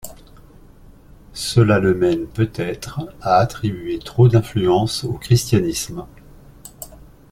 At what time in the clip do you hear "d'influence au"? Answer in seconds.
4.27-5.13